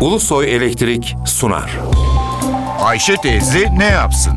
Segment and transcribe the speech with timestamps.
[0.00, 1.78] Ulusoy Elektrik sunar.
[2.80, 4.32] Ayşe teyze ne yapsın?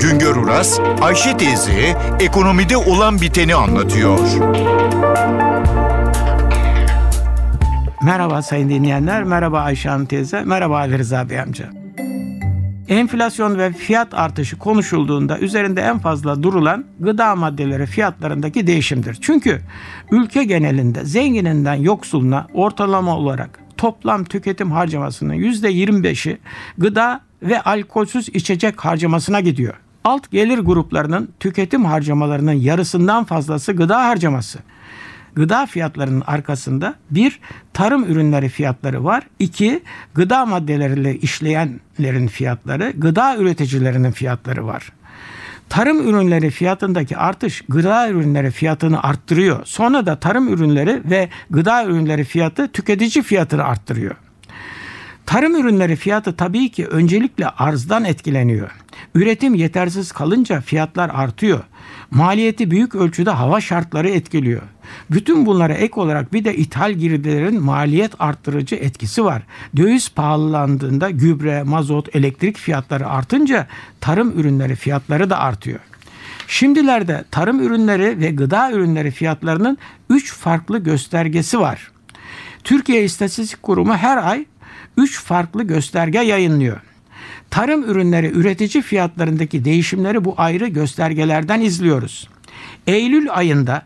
[0.00, 4.18] Güngör Uras, Ayşe teyze ekonomide olan biteni anlatıyor.
[8.02, 11.70] Merhaba sayın dinleyenler, merhaba Ayşe Hanım teyze, merhaba Ali Rıza Bey amca.
[12.88, 19.18] Enflasyon ve fiyat artışı konuşulduğunda üzerinde en fazla durulan gıda maddeleri fiyatlarındaki değişimdir.
[19.20, 19.60] Çünkü
[20.10, 26.38] ülke genelinde zengininden yoksuluna ortalama olarak toplam tüketim harcamasının %25'i
[26.78, 29.74] gıda ve alkolsüz içecek harcamasına gidiyor.
[30.04, 34.58] Alt gelir gruplarının tüketim harcamalarının yarısından fazlası gıda harcaması
[35.34, 37.40] gıda fiyatlarının arkasında bir
[37.72, 39.22] tarım ürünleri fiyatları var.
[39.38, 39.82] iki
[40.14, 44.92] gıda maddeleriyle işleyenlerin fiyatları, gıda üreticilerinin fiyatları var.
[45.68, 49.60] Tarım ürünleri fiyatındaki artış gıda ürünleri fiyatını arttırıyor.
[49.64, 54.14] Sonra da tarım ürünleri ve gıda ürünleri fiyatı tüketici fiyatını arttırıyor.
[55.26, 58.70] Tarım ürünleri fiyatı tabii ki öncelikle arzdan etkileniyor.
[59.14, 61.60] Üretim yetersiz kalınca fiyatlar artıyor.
[62.10, 64.62] Maliyeti büyük ölçüde hava şartları etkiliyor.
[65.10, 69.42] Bütün bunlara ek olarak bir de ithal girdilerin maliyet arttırıcı etkisi var.
[69.76, 73.66] Döviz pahalandığında gübre, mazot, elektrik fiyatları artınca
[74.00, 75.80] tarım ürünleri fiyatları da artıyor.
[76.46, 79.78] Şimdilerde tarım ürünleri ve gıda ürünleri fiyatlarının
[80.10, 81.90] 3 farklı göstergesi var.
[82.64, 84.44] Türkiye İstatistik Kurumu her ay
[84.96, 86.80] 3 farklı gösterge yayınlıyor.
[87.50, 92.28] Tarım ürünleri üretici fiyatlarındaki değişimleri bu ayrı göstergelerden izliyoruz.
[92.86, 93.82] Eylül ayında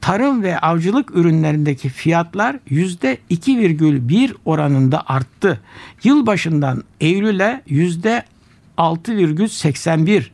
[0.00, 5.60] tarım ve avcılık ürünlerindeki fiyatlar %2,1 oranında arttı.
[6.04, 10.24] Yılbaşından Eylül'e %6,81.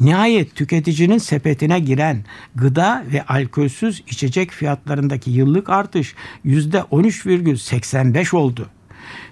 [0.00, 2.24] Nihayet tüketicinin sepetine giren
[2.54, 8.68] gıda ve alkolsüz içecek fiyatlarındaki yıllık artış %13,85 oldu.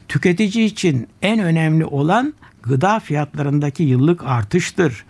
[0.09, 5.05] Tüketici için en önemli olan gıda fiyatlarındaki yıllık artıştır.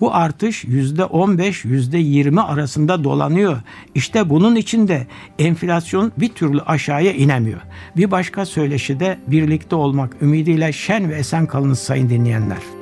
[0.00, 3.56] Bu artış %15 %20 arasında dolanıyor.
[3.94, 5.06] İşte bunun için de
[5.38, 7.60] enflasyon bir türlü aşağıya inemiyor.
[7.96, 12.81] Bir başka söyleşi de birlikte olmak ümidiyle şen ve esen kalınız sayın dinleyenler.